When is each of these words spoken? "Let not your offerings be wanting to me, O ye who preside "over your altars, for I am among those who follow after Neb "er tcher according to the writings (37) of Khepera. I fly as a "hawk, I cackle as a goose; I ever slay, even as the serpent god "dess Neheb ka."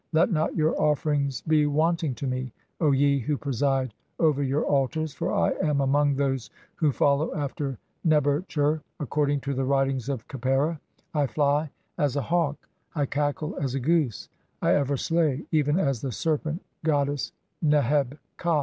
"Let 0.13 0.31
not 0.31 0.55
your 0.55 0.73
offerings 0.81 1.41
be 1.41 1.67
wanting 1.67 2.15
to 2.15 2.25
me, 2.25 2.51
O 2.79 2.91
ye 2.91 3.19
who 3.19 3.37
preside 3.37 3.93
"over 4.17 4.41
your 4.41 4.65
altars, 4.65 5.13
for 5.13 5.31
I 5.31 5.51
am 5.61 5.79
among 5.79 6.15
those 6.15 6.49
who 6.77 6.91
follow 6.91 7.35
after 7.35 7.77
Neb 8.03 8.25
"er 8.25 8.41
tcher 8.47 8.81
according 8.99 9.41
to 9.41 9.53
the 9.53 9.63
writings 9.63 10.07
(37) 10.07 10.13
of 10.15 10.27
Khepera. 10.27 10.79
I 11.13 11.27
fly 11.27 11.69
as 11.99 12.15
a 12.15 12.21
"hawk, 12.23 12.67
I 12.95 13.05
cackle 13.05 13.55
as 13.59 13.75
a 13.75 13.79
goose; 13.79 14.27
I 14.59 14.73
ever 14.73 14.97
slay, 14.97 15.45
even 15.51 15.77
as 15.77 16.01
the 16.01 16.11
serpent 16.11 16.63
god 16.83 17.05
"dess 17.05 17.31
Neheb 17.63 18.17
ka." 18.37 18.59